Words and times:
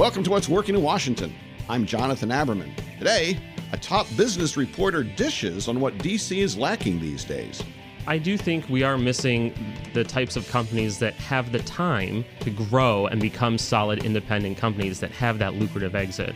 Welcome 0.00 0.22
to 0.22 0.30
What's 0.30 0.48
Working 0.48 0.76
in 0.76 0.82
Washington. 0.82 1.34
I'm 1.68 1.84
Jonathan 1.84 2.30
Aberman. 2.30 2.74
Today, 2.96 3.38
a 3.72 3.76
top 3.76 4.06
business 4.16 4.56
reporter 4.56 5.04
dishes 5.04 5.68
on 5.68 5.78
what 5.78 5.98
DC 5.98 6.38
is 6.38 6.56
lacking 6.56 7.00
these 7.00 7.22
days. 7.22 7.62
I 8.06 8.16
do 8.16 8.38
think 8.38 8.66
we 8.70 8.82
are 8.82 8.96
missing 8.96 9.52
the 9.92 10.02
types 10.02 10.36
of 10.36 10.48
companies 10.48 10.98
that 11.00 11.12
have 11.16 11.52
the 11.52 11.58
time 11.58 12.24
to 12.40 12.48
grow 12.48 13.08
and 13.08 13.20
become 13.20 13.58
solid 13.58 14.02
independent 14.02 14.56
companies 14.56 15.00
that 15.00 15.10
have 15.10 15.38
that 15.40 15.56
lucrative 15.56 15.94
exit. 15.94 16.34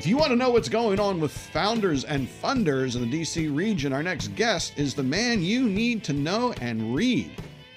If 0.00 0.06
you 0.06 0.16
want 0.16 0.30
to 0.30 0.36
know 0.36 0.48
what's 0.48 0.70
going 0.70 0.98
on 0.98 1.20
with 1.20 1.30
founders 1.30 2.04
and 2.04 2.26
funders 2.26 2.96
in 2.96 3.02
the 3.02 3.20
DC 3.20 3.54
region, 3.54 3.92
our 3.92 4.02
next 4.02 4.28
guest 4.28 4.72
is 4.78 4.94
the 4.94 5.02
man 5.02 5.42
you 5.42 5.68
need 5.68 6.02
to 6.04 6.14
know 6.14 6.54
and 6.62 6.94
read. 6.94 7.30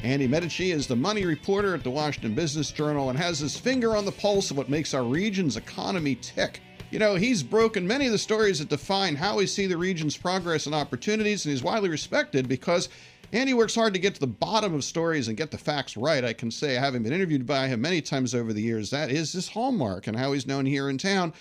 Andy 0.04 0.26
Medici 0.26 0.72
is 0.72 0.88
the 0.88 0.96
money 0.96 1.26
reporter 1.26 1.76
at 1.76 1.84
the 1.84 1.92
Washington 1.92 2.34
Business 2.34 2.72
Journal 2.72 3.10
and 3.10 3.20
has 3.20 3.40
his 3.40 3.58
finger 3.58 3.98
on 3.98 4.06
the 4.06 4.12
pulse 4.14 4.52
of 4.52 4.56
what 4.58 4.70
makes 4.70 4.94
our 4.94 5.04
region's 5.04 5.58
economy 5.58 6.16
tick. 6.16 6.62
You 6.92 7.00
know, 7.00 7.16
he's 7.16 7.44
broken 7.44 7.86
many 7.86 8.06
of 8.06 8.14
the 8.14 8.18
stories 8.18 8.60
that 8.60 8.70
define 8.70 9.18
how 9.18 9.36
we 9.36 9.46
see 9.46 9.68
the 9.68 9.76
region's 9.76 10.16
progress 10.16 10.66
and 10.66 10.74
opportunities, 10.74 11.44
and 11.44 11.52
he's 11.52 11.62
widely 11.62 11.90
respected 11.90 12.48
because 12.48 12.88
Andy 13.34 13.54
works 13.54 13.76
hard 13.76 13.94
to 13.96 14.00
get 14.00 14.14
to 14.14 14.22
the 14.22 14.28
bottom 14.28 14.74
of 14.74 14.86
stories 14.86 15.28
and 15.28 15.36
get 15.36 15.52
the 15.52 15.58
facts 15.58 15.98
right. 15.98 16.24
I 16.24 16.32
can 16.32 16.52
say, 16.52 16.76
having 16.76 17.04
been 17.04 17.12
interviewed 17.12 17.46
by 17.46 17.68
him 17.68 17.82
many 17.82 18.02
times 18.02 18.34
over 18.34 18.54
the 18.54 18.62
years, 18.62 18.92
that 18.92 19.12
is 19.12 19.34
his 19.34 19.50
hallmark 19.50 20.08
and 20.08 20.18
how 20.18 20.32
he's 20.32 20.48
known 20.48 20.66
here 20.66 20.88
in 20.88 20.98
town. 20.98 21.34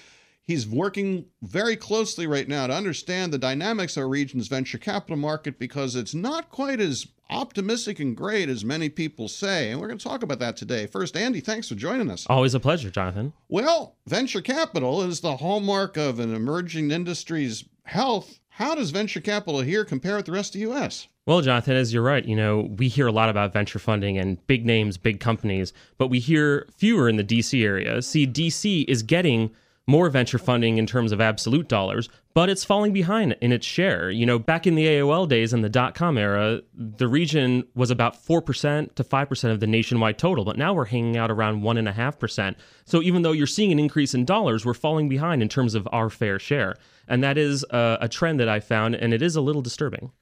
He's 0.45 0.67
working 0.67 1.27
very 1.43 1.77
closely 1.77 2.27
right 2.27 2.49
now 2.49 2.67
to 2.67 2.75
understand 2.75 3.33
the 3.33 3.39
dynamics 3.39 3.97
of 3.97 4.03
our 4.03 4.09
region's 4.09 4.49
venture 4.49 4.79
capital 4.79 5.17
market 5.17 5.59
because 5.59 5.95
it's 5.95 6.15
not 6.15 6.51
quite 6.51 6.81
as 6.81 7.07
optimistic 7.31 8.01
and 8.01 8.17
great 8.17 8.49
as 8.49 8.65
many 8.65 8.89
people 8.89 9.29
say. 9.29 9.71
And 9.71 9.81
we're 9.81 9.87
going 9.87 9.99
to 9.99 10.05
talk 10.05 10.23
about 10.23 10.41
that 10.41 10.57
today. 10.57 10.87
First, 10.87 11.17
Andy, 11.17 11.41
thanks 11.41 11.69
for 11.69 11.77
joining 11.77 12.11
us. 12.11 12.27
Always 12.29 12.55
a 12.55 12.61
pleasure, 12.61 12.91
Jonathan. 12.91 13.33
Well, 13.49 13.97
venture 14.07 14.43
capital 14.43 15.03
is 15.03 15.21
the 15.21 15.37
hallmark 15.37 15.97
of 15.97 16.19
an 16.19 16.35
emerging 16.35 16.91
industry's 16.91 17.65
health. 17.85 18.41
How 18.49 18.75
does 18.75 18.91
venture 18.91 19.21
capital 19.21 19.61
here 19.61 19.85
compare 19.85 20.17
with 20.17 20.27
the 20.27 20.33
rest 20.33 20.55
of 20.55 20.61
the 20.61 20.67
U.S.? 20.69 21.09
Well, 21.25 21.41
Jonathan, 21.41 21.77
as 21.77 21.95
you're 21.95 22.03
right, 22.03 22.25
you 22.25 22.35
know, 22.35 22.69
we 22.77 22.89
hear 22.89 23.07
a 23.07 23.13
lot 23.13 23.29
about 23.29 23.53
venture 23.53 23.79
funding 23.79 24.19
and 24.19 24.45
big 24.49 24.67
names, 24.67 24.99
big 24.99 25.21
companies, 25.21 25.73
but 25.97 26.09
we 26.09 26.19
hear 26.19 26.69
fewer 26.77 27.09
in 27.09 27.17
the 27.17 27.25
DC 27.25 27.65
area. 27.65 28.03
See, 28.03 28.27
DC 28.27 28.85
is 28.89 29.05
getting 29.05 29.53
more 29.87 30.09
venture 30.09 30.39
funding 30.39 30.79
in 30.79 30.87
terms 30.87 31.13
of 31.13 31.21
absolute 31.21 31.69
dollars, 31.69 32.09
but 32.35 32.49
it's 32.49 32.65
falling 32.65 32.93
behind 32.93 33.37
in 33.41 33.53
its 33.53 33.67
share. 33.67 34.11
You 34.11 34.25
know, 34.27 34.39
back 34.39 34.67
in 34.67 34.75
the 34.75 34.87
AOL 34.87 35.29
days 35.29 35.53
and 35.53 35.65
the 35.65 35.69
dot 35.69 35.95
com 35.95 36.17
era, 36.17 36.61
the 36.75 37.09
region 37.09 37.65
was 37.75 37.91
about 37.91 38.15
4% 38.15 38.95
to 38.95 39.05
5% 39.05 39.51
of 39.51 39.61
the 39.61 39.67
nationwide 39.67 40.19
total, 40.19 40.45
but 40.45 40.57
now 40.57 40.73
we're 40.73 40.85
hanging 40.85 41.17
out 41.17 41.31
around 41.31 41.63
1.5%. 41.63 42.55
So 42.85 43.03
even 43.03 43.23
though 43.23 43.33
you're 43.33 43.47
seeing 43.47 43.73
an 43.73 43.79
increase 43.79 44.15
in 44.15 44.25
dollars, 44.25 44.65
we're 44.65 44.75
falling 44.75 45.09
behind 45.09 45.43
in 45.43 45.49
terms 45.49 45.75
of 45.75 45.89
our 45.93 46.11
fair 46.11 46.39
share. 46.39 46.77
And 47.09 47.23
that 47.25 47.37
is 47.37 47.65
a, 47.71 47.99
a 48.03 48.09
trend 48.09 48.39
that 48.41 48.49
I 48.49 48.61
found, 48.61 48.95
and 48.95 49.13
it 49.13 49.23
is 49.23 49.37
a 49.37 49.41
little 49.41 49.63
disturbing. 49.63 50.13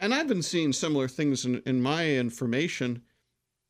And 0.00 0.14
I've 0.14 0.28
been 0.28 0.42
seeing 0.42 0.72
similar 0.72 1.08
things 1.08 1.44
in, 1.44 1.62
in 1.64 1.80
my 1.80 2.10
information. 2.10 3.02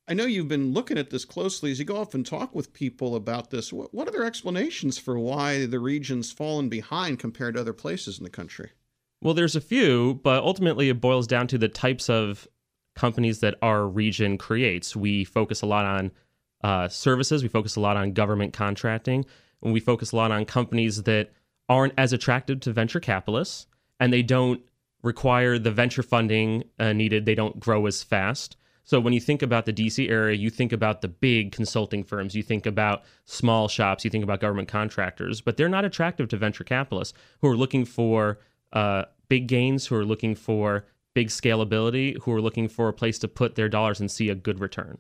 I 0.08 0.14
know 0.14 0.24
you've 0.24 0.48
been 0.48 0.72
looking 0.72 0.98
at 0.98 1.10
this 1.10 1.24
closely 1.24 1.72
as 1.72 1.78
you 1.80 1.84
go 1.84 1.96
off 1.96 2.14
and 2.14 2.24
talk 2.24 2.54
with 2.54 2.72
people 2.72 3.16
about 3.16 3.50
this. 3.50 3.72
What, 3.72 3.92
what 3.92 4.06
are 4.06 4.12
their 4.12 4.24
explanations 4.24 4.98
for 4.98 5.18
why 5.18 5.66
the 5.66 5.80
region's 5.80 6.30
fallen 6.30 6.68
behind 6.68 7.18
compared 7.18 7.54
to 7.54 7.60
other 7.60 7.72
places 7.72 8.18
in 8.18 8.24
the 8.24 8.30
country? 8.30 8.70
Well, 9.20 9.34
there's 9.34 9.56
a 9.56 9.60
few, 9.60 10.20
but 10.22 10.44
ultimately 10.44 10.88
it 10.88 11.00
boils 11.00 11.26
down 11.26 11.48
to 11.48 11.58
the 11.58 11.68
types 11.68 12.08
of 12.08 12.46
companies 12.94 13.40
that 13.40 13.56
our 13.62 13.86
region 13.86 14.38
creates. 14.38 14.94
We 14.94 15.24
focus 15.24 15.62
a 15.62 15.66
lot 15.66 15.84
on 15.84 16.12
uh, 16.62 16.88
services, 16.88 17.42
we 17.42 17.48
focus 17.48 17.74
a 17.76 17.80
lot 17.80 17.96
on 17.96 18.12
government 18.12 18.52
contracting, 18.52 19.24
and 19.62 19.72
we 19.72 19.80
focus 19.80 20.12
a 20.12 20.16
lot 20.16 20.30
on 20.30 20.44
companies 20.44 21.02
that 21.02 21.32
aren't 21.68 21.94
as 21.98 22.12
attractive 22.12 22.60
to 22.60 22.72
venture 22.72 23.00
capitalists 23.00 23.66
and 23.98 24.12
they 24.12 24.22
don't 24.22 24.60
require 25.02 25.58
the 25.58 25.70
venture 25.70 26.02
funding 26.02 26.64
uh, 26.78 26.92
needed, 26.92 27.24
they 27.24 27.34
don't 27.34 27.58
grow 27.58 27.86
as 27.86 28.02
fast. 28.02 28.56
So 28.86 29.00
when 29.00 29.12
you 29.12 29.20
think 29.20 29.42
about 29.42 29.66
the 29.66 29.72
DC 29.72 30.08
area, 30.08 30.36
you 30.36 30.48
think 30.48 30.72
about 30.72 31.00
the 31.00 31.08
big 31.08 31.50
consulting 31.50 32.04
firms, 32.04 32.36
you 32.36 32.42
think 32.44 32.66
about 32.66 33.02
small 33.24 33.66
shops, 33.66 34.04
you 34.04 34.10
think 34.10 34.22
about 34.22 34.40
government 34.40 34.68
contractors, 34.68 35.40
but 35.40 35.56
they're 35.56 35.68
not 35.68 35.84
attractive 35.84 36.28
to 36.28 36.36
venture 36.36 36.62
capitalists 36.62 37.12
who 37.40 37.48
are 37.48 37.56
looking 37.56 37.84
for 37.84 38.38
uh, 38.72 39.02
big 39.28 39.48
gains, 39.48 39.86
who 39.86 39.96
are 39.96 40.04
looking 40.04 40.36
for 40.36 40.86
big 41.14 41.28
scalability, 41.28 42.16
who 42.22 42.32
are 42.32 42.40
looking 42.40 42.68
for 42.68 42.88
a 42.88 42.92
place 42.92 43.18
to 43.18 43.26
put 43.26 43.56
their 43.56 43.68
dollars 43.68 43.98
and 43.98 44.08
see 44.08 44.28
a 44.28 44.36
good 44.36 44.60
return. 44.60 44.98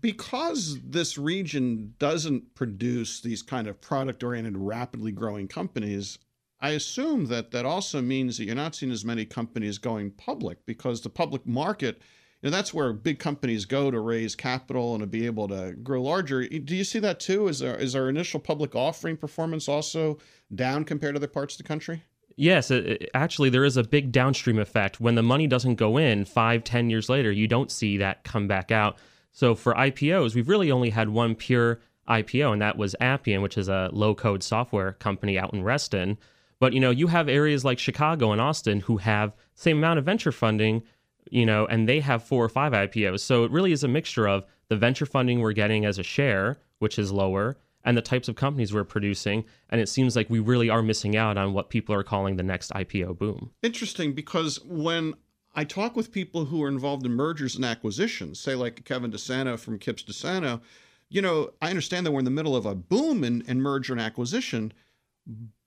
Because 0.00 0.76
this 0.82 1.16
region 1.16 1.94
doesn't 2.00 2.56
produce 2.56 3.20
these 3.20 3.42
kind 3.42 3.68
of 3.68 3.80
product 3.80 4.24
oriented, 4.24 4.56
rapidly 4.56 5.12
growing 5.12 5.46
companies, 5.46 6.18
I 6.60 6.70
assume 6.70 7.26
that 7.26 7.52
that 7.52 7.64
also 7.64 8.02
means 8.02 8.38
that 8.38 8.46
you're 8.46 8.56
not 8.56 8.74
seeing 8.74 8.90
as 8.90 9.04
many 9.04 9.24
companies 9.24 9.78
going 9.78 10.10
public 10.10 10.66
because 10.66 11.00
the 11.00 11.10
public 11.10 11.46
market 11.46 12.02
you 12.42 12.50
know, 12.50 12.56
that's 12.56 12.72
where 12.72 12.92
big 12.92 13.18
companies 13.18 13.66
go 13.66 13.90
to 13.90 14.00
raise 14.00 14.34
capital 14.34 14.94
and 14.94 15.02
to 15.02 15.06
be 15.06 15.26
able 15.26 15.48
to 15.48 15.74
grow 15.82 16.02
larger. 16.02 16.46
Do 16.46 16.74
you 16.74 16.84
see 16.84 16.98
that 17.00 17.20
too? 17.20 17.48
Is 17.48 17.62
our, 17.62 17.74
is 17.74 17.94
our 17.94 18.08
initial 18.08 18.40
public 18.40 18.74
offering 18.74 19.16
performance 19.16 19.68
also 19.68 20.18
down 20.54 20.84
compared 20.84 21.14
to 21.14 21.18
other 21.18 21.26
parts 21.26 21.54
of 21.54 21.58
the 21.58 21.68
country? 21.68 22.02
Yes, 22.36 22.70
it, 22.70 23.10
actually, 23.12 23.50
there 23.50 23.64
is 23.64 23.76
a 23.76 23.84
big 23.84 24.12
downstream 24.12 24.58
effect. 24.58 25.00
When 25.00 25.14
the 25.14 25.22
money 25.22 25.46
doesn't 25.46 25.74
go 25.74 25.98
in 25.98 26.24
five, 26.24 26.64
ten 26.64 26.88
years 26.88 27.10
later, 27.10 27.30
you 27.30 27.46
don't 27.46 27.70
see 27.70 27.98
that 27.98 28.24
come 28.24 28.48
back 28.48 28.70
out. 28.70 28.96
So 29.32 29.54
for 29.54 29.74
IPOs, 29.74 30.34
we've 30.34 30.48
really 30.48 30.70
only 30.70 30.90
had 30.90 31.10
one 31.10 31.34
pure 31.34 31.80
IPO, 32.08 32.54
and 32.54 32.62
that 32.62 32.78
was 32.78 32.96
Appian, 33.00 33.42
which 33.42 33.58
is 33.58 33.68
a 33.68 33.90
low-code 33.92 34.42
software 34.42 34.92
company 34.92 35.38
out 35.38 35.52
in 35.52 35.62
Reston. 35.62 36.16
But 36.58 36.72
you 36.72 36.80
know, 36.80 36.90
you 36.90 37.08
have 37.08 37.28
areas 37.28 37.64
like 37.64 37.78
Chicago 37.78 38.32
and 38.32 38.40
Austin 38.40 38.80
who 38.80 38.98
have 38.98 39.34
same 39.54 39.78
amount 39.78 39.98
of 39.98 40.04
venture 40.06 40.32
funding, 40.32 40.82
you 41.30 41.46
know, 41.46 41.66
and 41.66 41.88
they 41.88 42.00
have 42.00 42.22
four 42.22 42.44
or 42.44 42.48
five 42.48 42.72
IPOs. 42.72 43.20
So 43.20 43.44
it 43.44 43.50
really 43.50 43.72
is 43.72 43.84
a 43.84 43.88
mixture 43.88 44.28
of 44.28 44.44
the 44.68 44.76
venture 44.76 45.06
funding 45.06 45.40
we're 45.40 45.52
getting 45.52 45.84
as 45.84 45.98
a 45.98 46.02
share, 46.02 46.58
which 46.78 46.98
is 46.98 47.12
lower, 47.12 47.56
and 47.84 47.96
the 47.96 48.02
types 48.02 48.28
of 48.28 48.36
companies 48.36 48.74
we're 48.74 48.84
producing. 48.84 49.44
And 49.70 49.80
it 49.80 49.88
seems 49.88 50.16
like 50.16 50.28
we 50.28 50.38
really 50.38 50.68
are 50.68 50.82
missing 50.82 51.16
out 51.16 51.38
on 51.38 51.52
what 51.52 51.70
people 51.70 51.94
are 51.94 52.02
calling 52.02 52.36
the 52.36 52.42
next 52.42 52.70
IPO 52.72 53.18
boom. 53.18 53.50
Interesting, 53.62 54.12
because 54.12 54.62
when 54.64 55.14
I 55.54 55.64
talk 55.64 55.96
with 55.96 56.12
people 56.12 56.44
who 56.44 56.62
are 56.62 56.68
involved 56.68 57.04
in 57.06 57.12
mergers 57.12 57.56
and 57.56 57.64
acquisitions, 57.64 58.38
say 58.38 58.54
like 58.54 58.84
Kevin 58.84 59.10
DeSanto 59.10 59.58
from 59.58 59.78
Kipps 59.78 60.04
DeSanto, 60.04 60.60
you 61.08 61.20
know, 61.20 61.50
I 61.60 61.70
understand 61.70 62.06
that 62.06 62.12
we're 62.12 62.20
in 62.20 62.24
the 62.24 62.30
middle 62.30 62.54
of 62.54 62.66
a 62.66 62.74
boom 62.74 63.24
in, 63.24 63.42
in 63.42 63.60
merger 63.60 63.92
and 63.92 64.00
acquisition, 64.00 64.72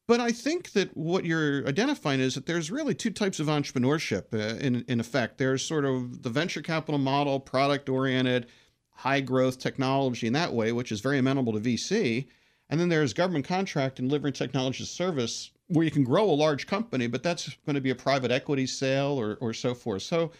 but 0.07 0.19
I 0.19 0.31
think 0.31 0.71
that 0.73 0.95
what 0.97 1.25
you're 1.25 1.65
identifying 1.67 2.19
is 2.19 2.35
that 2.35 2.45
there's 2.45 2.69
really 2.69 2.93
two 2.93 3.11
types 3.11 3.39
of 3.39 3.47
entrepreneurship 3.47 4.33
uh, 4.33 4.57
in, 4.57 4.83
in 4.87 4.99
effect. 4.99 5.37
There's 5.37 5.63
sort 5.63 5.85
of 5.85 6.23
the 6.23 6.29
venture 6.29 6.61
capital 6.61 6.99
model, 6.99 7.39
product 7.39 7.87
oriented, 7.87 8.47
high 8.91 9.21
growth 9.21 9.59
technology 9.59 10.27
in 10.27 10.33
that 10.33 10.53
way, 10.53 10.71
which 10.71 10.91
is 10.91 10.99
very 10.99 11.19
amenable 11.19 11.53
to 11.53 11.59
VC. 11.59 12.27
And 12.69 12.79
then 12.79 12.89
there's 12.89 13.13
government 13.13 13.45
contract 13.45 13.99
and 13.99 14.09
delivering 14.09 14.33
technology 14.33 14.83
service 14.83 15.51
where 15.67 15.85
you 15.85 15.91
can 15.91 16.03
grow 16.03 16.29
a 16.29 16.31
large 16.31 16.67
company, 16.67 17.07
but 17.07 17.23
that's 17.23 17.55
going 17.65 17.75
to 17.75 17.81
be 17.81 17.89
a 17.89 17.95
private 17.95 18.31
equity 18.31 18.65
sale 18.65 19.19
or, 19.19 19.35
or 19.35 19.53
so 19.53 19.73
forth. 19.73 20.01
So, 20.01 20.31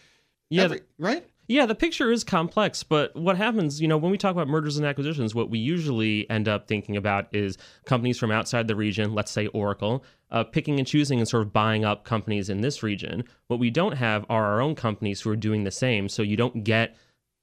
yeah, 0.50 0.64
every, 0.64 0.80
right? 0.98 1.26
Yeah, 1.46 1.66
the 1.66 1.74
picture 1.74 2.10
is 2.10 2.24
complex, 2.24 2.82
but 2.82 3.14
what 3.14 3.36
happens, 3.36 3.80
you 3.80 3.86
know, 3.86 3.98
when 3.98 4.10
we 4.10 4.16
talk 4.16 4.32
about 4.32 4.48
mergers 4.48 4.78
and 4.78 4.86
acquisitions, 4.86 5.34
what 5.34 5.50
we 5.50 5.58
usually 5.58 6.28
end 6.30 6.48
up 6.48 6.66
thinking 6.66 6.96
about 6.96 7.26
is 7.34 7.58
companies 7.84 8.18
from 8.18 8.30
outside 8.30 8.66
the 8.66 8.74
region, 8.74 9.14
let's 9.14 9.30
say 9.30 9.48
Oracle, 9.48 10.04
uh, 10.30 10.44
picking 10.44 10.78
and 10.78 10.88
choosing 10.88 11.18
and 11.18 11.28
sort 11.28 11.42
of 11.42 11.52
buying 11.52 11.84
up 11.84 12.04
companies 12.04 12.48
in 12.48 12.62
this 12.62 12.82
region. 12.82 13.24
What 13.48 13.60
we 13.60 13.68
don't 13.68 13.96
have 13.96 14.24
are 14.30 14.44
our 14.46 14.62
own 14.62 14.74
companies 14.74 15.20
who 15.20 15.30
are 15.30 15.36
doing 15.36 15.64
the 15.64 15.70
same, 15.70 16.08
so 16.08 16.22
you 16.22 16.36
don't 16.36 16.64
get 16.64 16.96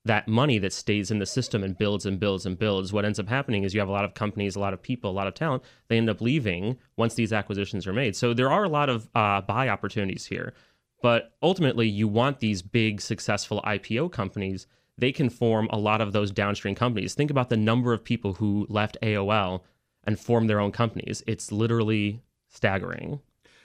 that 0.04 0.28
money 0.28 0.58
that 0.58 0.74
stays 0.74 1.12
in 1.12 1.20
the 1.20 1.26
system 1.28 1.64
and 1.64 1.78
builds 1.78 2.08
and 2.08 2.20
builds 2.20 2.48
and 2.48 2.58
builds. 2.58 2.92
What 2.92 3.06
ends 3.06 3.20
up 3.20 3.30
happening 3.30 3.64
is 3.64 3.76
you 3.76 3.80
have 3.82 3.90
a 3.90 3.94
lot 3.94 4.06
of 4.06 4.16
companies, 4.16 4.56
a 4.56 4.60
lot 4.60 4.74
of 4.74 4.82
people, 4.82 5.12
a 5.12 5.14
lot 5.14 5.28
of 5.28 5.36
talent. 5.36 5.64
They 5.90 5.98
end 5.98 6.10
up 6.10 6.22
leaving 6.22 6.78
once 6.98 7.14
these 7.14 7.32
acquisitions 7.32 7.86
are 7.86 7.94
made. 7.94 8.16
So 8.16 8.34
there 8.34 8.50
are 8.52 8.64
a 8.64 8.70
lot 8.70 8.90
of 8.90 9.10
uh, 9.14 9.42
buy 9.42 9.70
opportunities 9.70 10.26
here. 10.26 10.56
But 11.02 11.34
ultimately, 11.42 11.88
you 11.88 12.08
want 12.08 12.40
these 12.40 12.62
big, 12.62 13.02
successful 13.02 13.62
IPO 13.66 14.12
companies. 14.12 14.68
They 14.98 15.12
can 15.12 15.30
form 15.30 15.68
a 15.72 15.80
lot 15.80 16.02
of 16.02 16.14
those 16.14 16.32
downstream 16.32 16.76
companies. 16.76 17.16
Think 17.16 17.32
about 17.32 17.50
the 17.50 17.58
number 17.58 17.94
of 17.94 18.04
people 18.04 18.34
who 18.34 18.68
left 18.70 18.98
AOL 19.02 19.62
and 20.04 20.20
formed 20.20 20.50
their 20.50 20.60
own 20.60 20.72
companies. 20.72 21.24
It's 21.26 21.52
literally 21.52 22.22
staggering. 22.50 23.20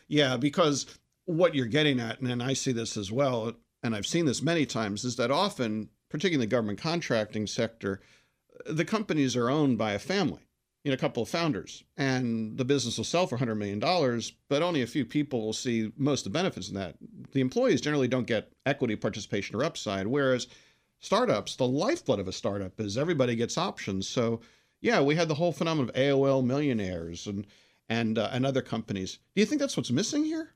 Yeah, 0.08 0.36
because 0.36 0.86
what 1.26 1.54
you're 1.54 1.66
getting 1.66 2.00
at, 2.00 2.20
and 2.20 2.42
I 2.42 2.54
see 2.54 2.72
this 2.72 2.96
as 2.96 3.12
well, 3.12 3.52
and 3.82 3.94
I've 3.94 4.06
seen 4.06 4.24
this 4.24 4.42
many 4.42 4.64
times, 4.64 5.04
is 5.04 5.16
that 5.16 5.30
often, 5.30 5.90
particularly 6.08 6.44
in 6.44 6.48
the 6.48 6.54
government 6.54 6.80
contracting 6.80 7.46
sector, 7.46 8.00
the 8.64 8.84
companies 8.84 9.36
are 9.36 9.50
owned 9.50 9.76
by 9.76 9.92
a 9.92 9.98
family 9.98 10.46
you 10.86 10.92
know, 10.92 10.94
a 10.94 10.98
couple 10.98 11.20
of 11.20 11.28
founders, 11.28 11.82
and 11.96 12.56
the 12.56 12.64
business 12.64 12.96
will 12.96 13.04
sell 13.04 13.26
for 13.26 13.36
$100 13.36 13.56
million, 13.56 13.80
but 14.48 14.62
only 14.62 14.82
a 14.82 14.86
few 14.86 15.04
people 15.04 15.44
will 15.44 15.52
see 15.52 15.90
most 15.96 16.24
of 16.24 16.32
the 16.32 16.38
benefits 16.38 16.68
in 16.68 16.76
that. 16.76 16.94
The 17.32 17.40
employees 17.40 17.80
generally 17.80 18.08
don't 18.08 18.26
get 18.26 18.52
equity 18.64 18.96
participation 18.96 19.56
or 19.56 19.64
upside, 19.64 20.06
whereas 20.06 20.46
startups, 21.00 21.56
the 21.56 21.66
lifeblood 21.66 22.20
of 22.20 22.28
a 22.28 22.32
startup 22.32 22.80
is 22.80 22.96
everybody 22.98 23.36
gets 23.36 23.58
options. 23.58 24.08
So, 24.08 24.40
yeah, 24.80 25.00
we 25.00 25.14
had 25.14 25.28
the 25.28 25.34
whole 25.34 25.52
phenomenon 25.52 25.90
of 25.90 25.94
AOL 25.94 26.44
millionaires 26.44 27.26
and 27.26 27.46
and 27.88 28.18
uh, 28.18 28.30
and 28.32 28.44
other 28.44 28.62
companies. 28.62 29.18
Do 29.34 29.40
you 29.40 29.46
think 29.46 29.60
that's 29.60 29.76
what's 29.76 29.90
missing 29.90 30.24
here? 30.24 30.54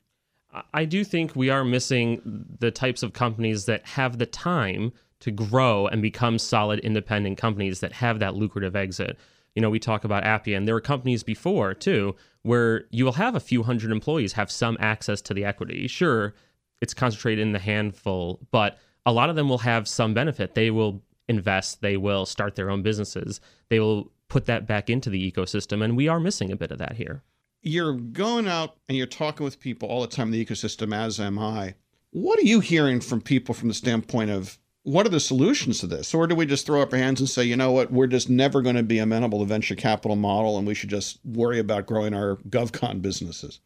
I 0.73 0.83
do 0.83 1.05
think 1.05 1.33
we 1.35 1.49
are 1.49 1.63
missing 1.63 2.45
the 2.59 2.71
types 2.71 3.03
of 3.03 3.13
companies 3.13 3.65
that 3.65 3.85
have 3.85 4.17
the 4.17 4.25
time 4.25 4.91
to 5.21 5.31
grow 5.31 5.87
and 5.87 6.01
become 6.01 6.37
solid 6.37 6.79
independent 6.79 7.37
companies 7.37 7.79
that 7.79 7.93
have 7.93 8.19
that 8.19 8.35
lucrative 8.35 8.75
exit. 8.75 9.17
You 9.55 9.61
know, 9.61 9.69
we 9.69 9.79
talk 9.79 10.03
about 10.03 10.25
Appian. 10.25 10.65
There 10.65 10.75
were 10.75 10.81
companies 10.81 11.23
before 11.23 11.73
too 11.73 12.15
where 12.43 12.85
you 12.89 13.05
will 13.05 13.13
have 13.13 13.35
a 13.35 13.39
few 13.39 13.63
hundred 13.63 13.91
employees 13.91 14.33
have 14.33 14.51
some 14.51 14.75
access 14.79 15.21
to 15.21 15.33
the 15.33 15.45
equity. 15.45 15.87
Sure, 15.87 16.33
it's 16.81 16.93
concentrated 16.93 17.41
in 17.41 17.53
the 17.53 17.59
handful, 17.59 18.39
but 18.51 18.77
a 19.05 19.13
lot 19.13 19.29
of 19.29 19.35
them 19.35 19.47
will 19.47 19.59
have 19.59 19.87
some 19.87 20.13
benefit. 20.13 20.55
They 20.55 20.71
will 20.71 21.01
invest, 21.27 21.81
they 21.81 21.97
will 21.97 22.25
start 22.25 22.55
their 22.55 22.69
own 22.69 22.81
businesses, 22.81 23.39
they 23.69 23.79
will 23.79 24.11
put 24.27 24.45
that 24.47 24.65
back 24.65 24.89
into 24.89 25.09
the 25.09 25.31
ecosystem. 25.31 25.83
And 25.83 25.95
we 25.95 26.07
are 26.07 26.19
missing 26.19 26.51
a 26.51 26.55
bit 26.55 26.71
of 26.71 26.77
that 26.79 26.93
here. 26.93 27.21
You're 27.61 27.93
going 27.93 28.47
out 28.47 28.77
and 28.89 28.97
you're 28.97 29.07
talking 29.07 29.43
with 29.43 29.59
people 29.59 29.87
all 29.87 30.01
the 30.01 30.07
time 30.07 30.27
in 30.27 30.31
the 30.31 30.43
ecosystem, 30.43 30.95
as 30.95 31.19
am 31.19 31.37
I. 31.37 31.75
What 32.11 32.39
are 32.39 32.45
you 32.45 32.59
hearing 32.59 32.99
from 32.99 33.21
people 33.21 33.53
from 33.53 33.67
the 33.67 33.73
standpoint 33.73 34.31
of 34.31 34.57
what 34.83 35.05
are 35.05 35.09
the 35.09 35.19
solutions 35.19 35.79
to 35.79 35.87
this? 35.87 36.13
Or 36.13 36.25
do 36.25 36.33
we 36.33 36.45
just 36.45 36.65
throw 36.65 36.81
up 36.81 36.91
our 36.91 36.97
hands 36.97 37.19
and 37.19 37.29
say, 37.29 37.43
you 37.43 37.55
know 37.55 37.71
what, 37.71 37.91
we're 37.91 38.07
just 38.07 38.29
never 38.29 38.61
going 38.61 38.75
to 38.75 38.83
be 38.83 38.97
amenable 38.97 39.39
to 39.39 39.45
venture 39.45 39.75
capital 39.75 40.15
model 40.15 40.57
and 40.57 40.65
we 40.65 40.73
should 40.73 40.89
just 40.89 41.19
worry 41.23 41.59
about 41.59 41.85
growing 41.85 42.13
our 42.13 42.37
GovCon 42.49 43.01
businesses? 43.01 43.59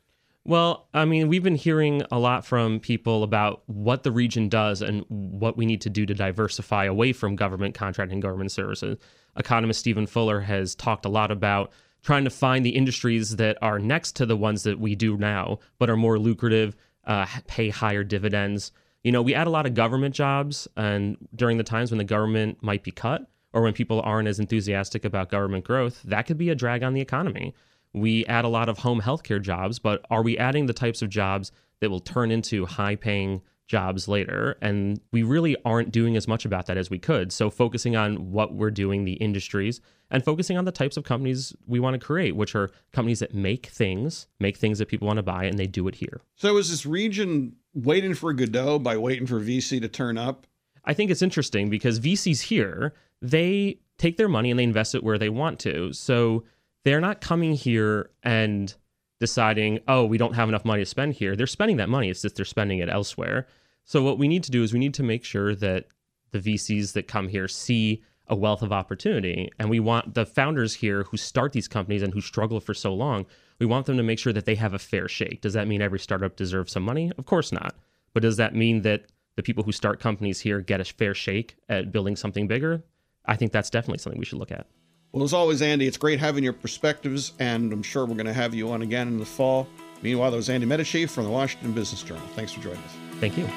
Well, 0.48 0.88
I 0.94 1.06
mean, 1.06 1.28
we've 1.28 1.44
been 1.44 1.56
hearing 1.56 2.04
a 2.12 2.20
lot 2.20 2.46
from 2.46 2.80
people 2.80 3.24
about 3.24 3.64
what 3.66 4.04
the 4.04 4.12
region 4.12 4.48
does 4.48 4.82
and 4.84 5.04
what 5.10 5.58
we 5.58 5.66
need 5.66 5.82
to 5.82 5.90
do 5.90 6.06
to 6.06 6.14
diversify 6.14 6.86
away 6.86 7.14
from 7.14 7.36
government 7.36 7.74
contracting 7.74 8.20
government 8.20 8.52
services. 8.52 8.98
Economist 9.36 9.80
Stephen 9.80 10.06
Fuller 10.06 10.42
has 10.42 10.76
talked 10.76 11.06
a 11.06 11.10
lot 11.10 11.32
about 11.32 11.72
trying 12.04 12.24
to 12.26 12.30
find 12.30 12.64
the 12.64 12.76
industries 12.76 13.38
that 13.38 13.58
are 13.64 13.80
next 13.80 14.16
to 14.18 14.26
the 14.28 14.38
ones 14.38 14.62
that 14.64 14.80
we 14.80 14.94
do 14.94 15.18
now, 15.18 15.58
but 15.80 15.90
are 15.90 15.98
more 15.98 16.20
lucrative, 16.20 16.76
uh, 17.06 17.26
pay 17.48 17.70
higher 17.70 18.04
dividends 18.04 18.72
you 19.06 19.12
know, 19.12 19.22
we 19.22 19.36
add 19.36 19.46
a 19.46 19.52
lot 19.52 19.68
of 19.68 19.76
government 19.76 20.16
jobs, 20.16 20.68
and 20.76 21.16
during 21.36 21.60
the 21.60 21.64
times 21.64 21.92
when 21.92 22.00
the 22.00 22.04
government 22.04 22.58
might 22.64 22.82
be 22.82 22.90
cut 22.90 23.30
or 23.54 23.62
when 23.62 23.72
people 23.72 24.02
aren't 24.02 24.28
as 24.28 24.40
enthusiastic 24.40 25.06
about 25.06 25.30
government 25.30 25.64
growth, 25.64 26.02
that 26.02 26.24
could 26.26 26.40
be 26.40 26.50
a 26.50 26.56
drag 26.56 26.82
on 26.82 26.96
the 26.96 27.02
economy. 27.02 27.54
We 27.96 28.26
add 28.26 28.46
a 28.46 28.50
lot 28.50 28.70
of 28.70 28.80
home 28.80 29.02
healthcare 29.02 29.42
jobs, 29.42 29.80
but 29.80 30.06
are 30.10 30.22
we 30.22 30.38
adding 30.38 30.66
the 30.66 30.74
types 30.74 31.02
of 31.02 31.10
jobs 31.10 31.52
that 31.80 31.90
will 31.90 32.00
turn 32.00 32.30
into 32.30 32.66
high 32.66 32.96
paying 32.96 33.42
jobs 33.68 34.08
later? 34.08 34.58
And 34.62 35.00
we 35.12 35.24
really 35.24 35.56
aren't 35.66 35.92
doing 35.92 36.18
as 36.18 36.28
much 36.28 36.46
about 36.46 36.66
that 36.66 36.78
as 36.78 36.90
we 36.90 37.00
could. 37.00 37.32
So, 37.32 37.50
focusing 37.50 37.96
on 37.96 38.32
what 38.32 38.54
we're 38.54 38.72
doing, 38.72 39.06
the 39.06 39.14
industries, 39.14 39.82
and 40.12 40.24
focusing 40.24 40.58
on 40.58 40.66
the 40.66 40.72
types 40.72 40.98
of 40.98 41.04
companies 41.04 41.56
we 41.66 41.80
want 41.80 41.94
to 41.94 42.06
create, 42.06 42.36
which 42.36 42.54
are 42.54 42.70
companies 42.92 43.20
that 43.20 43.34
make 43.34 43.68
things, 43.68 44.28
make 44.40 44.58
things 44.58 44.80
that 44.80 44.88
people 44.88 45.08
want 45.08 45.18
to 45.18 45.24
buy, 45.24 45.46
and 45.46 45.58
they 45.58 45.68
do 45.68 45.88
it 45.88 45.96
here. 45.96 46.22
So, 46.36 46.58
is 46.58 46.70
this 46.70 46.86
region 46.86 47.56
waiting 47.74 48.14
for 48.14 48.34
Godot 48.34 48.80
by 48.80 48.98
waiting 48.98 49.26
for 49.26 49.40
VC 49.40 49.80
to 49.82 49.88
turn 49.88 50.18
up? 50.18 50.48
I 50.84 50.94
think 50.94 51.12
it's 51.12 51.22
interesting 51.22 51.70
because 51.70 52.00
VCs 52.00 52.42
here, 52.42 52.94
they 53.22 53.80
take 53.98 54.18
their 54.18 54.28
money 54.30 54.52
and 54.52 54.60
they 54.60 54.64
invest 54.64 54.96
it 54.96 55.04
where 55.04 55.18
they 55.18 55.30
want 55.30 55.60
to. 55.60 55.94
So 55.94 56.44
they're 56.86 57.02
not 57.02 57.20
coming 57.20 57.54
here 57.54 58.12
and 58.24 58.74
deciding, 59.20 59.80
oh, 59.88 60.06
we 60.06 60.18
don't 60.18 60.36
have 60.36 60.48
enough 60.48 60.64
money 60.64 60.84
to 60.84 60.86
spend 60.86 61.14
here. 61.14 61.36
They're 61.36 61.48
spending 61.48 61.78
that 61.78 61.90
money. 61.90 62.10
It's 62.10 62.22
just 62.22 62.36
they're 62.36 62.46
spending 62.46 62.80
it 62.80 62.90
elsewhere. 62.90 63.48
So 63.84 64.04
what 64.04 64.20
we 64.20 64.28
need 64.28 64.44
to 64.44 64.52
do 64.52 64.64
is 64.64 64.72
we 64.72 64.80
need 64.80 64.94
to 64.94 65.04
make 65.04 65.26
sure 65.26 65.56
that 65.56 65.88
the 66.32 66.40
VCs 66.40 66.94
that 66.94 67.08
come 67.08 67.28
here 67.28 67.48
see 67.48 68.04
a 68.28 68.36
wealth 68.36 68.62
of 68.62 68.72
opportunity. 68.72 69.50
And 69.60 69.70
we 69.70 69.80
want 69.80 70.14
the 70.14 70.26
founders 70.26 70.76
here 70.76 71.04
who 71.04 71.18
start 71.18 71.54
these 71.54 71.68
companies 71.68 72.04
and 72.04 72.14
who 72.14 72.22
struggle 72.22 72.60
for 72.60 72.74
so 72.74 72.94
long, 72.94 73.26
we 73.60 73.66
want 73.66 73.86
them 73.88 73.98
to 73.98 74.04
make 74.04 74.20
sure 74.20 74.34
that 74.34 74.46
they 74.46 74.56
have 74.56 74.74
a 74.74 74.80
fair 74.80 75.08
shake. 75.08 75.42
Does 75.42 75.54
that 75.54 75.68
mean 75.68 75.82
every 75.82 76.00
startup 76.00 76.36
deserves 76.36 76.74
some 76.74 76.84
money? 76.84 77.12
Of 77.18 77.26
course 77.26 77.52
not. 77.52 77.76
But 78.14 78.24
does 78.24 78.38
that 78.38 78.56
mean 78.56 78.82
that 78.82 79.06
the 79.36 79.44
people 79.44 79.64
who 79.64 79.72
start 79.72 80.00
companies 80.00 80.40
here 80.40 80.62
get 80.62 80.82
a 80.82 80.86
fair 80.86 81.14
shake 81.14 81.56
at 81.68 81.92
building 81.92 82.16
something 82.16 82.48
bigger? 82.48 82.84
I 83.26 83.36
think 83.36 83.52
that's 83.52 83.70
definitely 83.70 84.00
something 84.00 84.20
we 84.20 84.26
should 84.26 84.40
look 84.40 84.52
at. 84.52 84.68
Well, 85.16 85.24
as 85.24 85.32
always, 85.32 85.62
Andy, 85.62 85.88
it's 85.88 85.96
great 85.96 86.20
having 86.20 86.44
your 86.44 86.52
perspectives, 86.52 87.32
and 87.40 87.72
I'm 87.72 87.84
sure 87.84 88.06
we're 88.06 88.16
going 88.16 88.26
to 88.26 88.34
have 88.34 88.54
you 88.54 88.70
on 88.72 88.82
again 88.82 89.08
in 89.08 89.18
the 89.18 89.26
fall. 89.26 89.66
Meanwhile, 90.02 90.32
that 90.32 90.36
was 90.36 90.50
Andy 90.50 90.66
Medici 90.66 91.06
from 91.06 91.24
the 91.24 91.30
Washington 91.30 91.72
Business 91.72 92.04
Journal. 92.04 92.28
Thanks 92.36 92.52
for 92.52 92.60
joining 92.60 92.84
us. 92.84 92.92
Thank 93.22 93.38
you. 93.38 93.48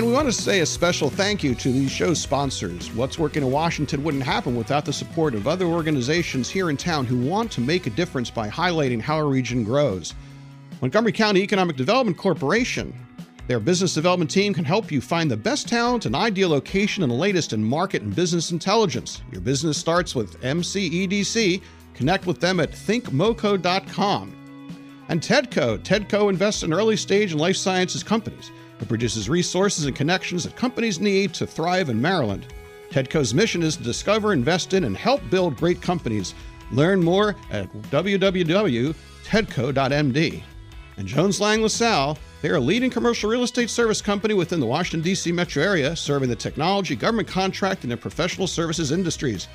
And 0.00 0.06
we 0.06 0.14
want 0.14 0.28
to 0.28 0.32
say 0.32 0.60
a 0.60 0.66
special 0.66 1.10
thank 1.10 1.44
you 1.44 1.54
to 1.56 1.70
these 1.70 1.90
show 1.90 2.14
sponsors. 2.14 2.90
What's 2.92 3.18
Working 3.18 3.42
in 3.42 3.50
Washington 3.50 4.02
wouldn't 4.02 4.22
happen 4.22 4.56
without 4.56 4.86
the 4.86 4.94
support 4.94 5.34
of 5.34 5.46
other 5.46 5.66
organizations 5.66 6.48
here 6.48 6.70
in 6.70 6.78
town 6.78 7.04
who 7.04 7.18
want 7.18 7.52
to 7.52 7.60
make 7.60 7.86
a 7.86 7.90
difference 7.90 8.30
by 8.30 8.48
highlighting 8.48 8.98
how 8.98 9.16
our 9.16 9.26
region 9.26 9.62
grows. 9.62 10.14
Montgomery 10.80 11.12
County 11.12 11.42
Economic 11.42 11.76
Development 11.76 12.16
Corporation. 12.16 12.94
Their 13.46 13.60
business 13.60 13.92
development 13.92 14.30
team 14.30 14.54
can 14.54 14.64
help 14.64 14.90
you 14.90 15.02
find 15.02 15.30
the 15.30 15.36
best 15.36 15.68
talent 15.68 16.06
and 16.06 16.16
ideal 16.16 16.48
location 16.48 17.02
and 17.02 17.12
the 17.12 17.16
latest 17.16 17.52
in 17.52 17.62
market 17.62 18.00
and 18.00 18.16
business 18.16 18.52
intelligence. 18.52 19.20
Your 19.30 19.42
business 19.42 19.76
starts 19.76 20.14
with 20.14 20.40
MCEDC. 20.40 21.60
Connect 21.92 22.26
with 22.26 22.40
them 22.40 22.58
at 22.58 22.72
thinkmoco.com. 22.72 24.34
And 25.10 25.20
TEDCO. 25.20 25.78
TEDCO 25.80 26.30
invests 26.30 26.62
in 26.62 26.72
early 26.72 26.96
stage 26.96 27.32
and 27.32 27.40
life 27.40 27.56
sciences 27.56 28.02
companies. 28.02 28.50
It 28.80 28.88
produces 28.88 29.28
resources 29.28 29.86
and 29.86 29.94
connections 29.94 30.44
that 30.44 30.56
companies 30.56 31.00
need 31.00 31.34
to 31.34 31.46
thrive 31.46 31.90
in 31.90 32.00
Maryland. 32.00 32.46
TEDCO's 32.90 33.34
mission 33.34 33.62
is 33.62 33.76
to 33.76 33.82
discover, 33.82 34.32
invest 34.32 34.74
in, 34.74 34.84
and 34.84 34.96
help 34.96 35.20
build 35.30 35.56
great 35.56 35.80
companies. 35.80 36.34
Learn 36.72 37.02
more 37.02 37.36
at 37.50 37.72
www.tedco.md. 37.72 38.94
And 40.96 41.08
Jones 41.08 41.40
Lang 41.40 41.62
LaSalle, 41.62 42.18
they're 42.42 42.56
a 42.56 42.60
leading 42.60 42.90
commercial 42.90 43.30
real 43.30 43.42
estate 43.42 43.70
service 43.70 44.02
company 44.02 44.34
within 44.34 44.60
the 44.60 44.66
Washington, 44.66 45.02
D.C. 45.02 45.30
metro 45.32 45.62
area, 45.62 45.94
serving 45.94 46.28
the 46.28 46.36
technology, 46.36 46.96
government 46.96 47.28
contract, 47.28 47.84
and 47.84 48.00
professional 48.00 48.46
services 48.46 48.92
industries. 48.92 49.48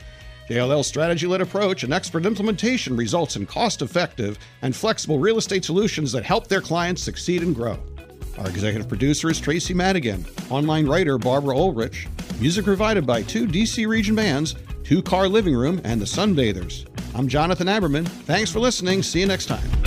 JLL's 0.50 0.88
strategy 0.88 1.26
led 1.26 1.42
approach 1.42 1.84
and 1.84 1.94
expert 1.94 2.26
implementation 2.26 2.96
results 2.96 3.36
in 3.36 3.46
cost 3.48 3.82
effective 3.82 4.38
and 4.62 4.76
flexible 4.76 5.18
real 5.20 5.38
estate 5.38 5.66
solutions 5.66 6.12
that 6.12 6.24
help 6.24 6.48
their 6.48 6.62
clients 6.62 7.02
succeed 7.02 7.42
and 7.42 7.56
grow. 7.56 7.80
Our 8.38 8.50
executive 8.50 8.88
producer 8.88 9.30
is 9.30 9.40
Tracy 9.40 9.74
Madigan, 9.74 10.26
online 10.50 10.86
writer 10.86 11.18
Barbara 11.18 11.56
Ulrich, 11.56 12.08
music 12.40 12.66
provided 12.66 13.06
by 13.06 13.22
two 13.22 13.48
DC 13.48 13.88
region 13.88 14.16
bands, 14.16 14.56
Two 14.84 15.02
Car 15.02 15.28
Living 15.28 15.56
Room, 15.56 15.82
and 15.84 16.00
the 16.00 16.06
Sunbathers. 16.06 16.86
I'm 17.16 17.28
Jonathan 17.28 17.68
Aberman. 17.68 18.08
Thanks 18.08 18.52
for 18.52 18.60
listening. 18.60 19.04
See 19.04 19.22
you 19.22 19.26
next 19.26 19.46
time. 19.46 19.85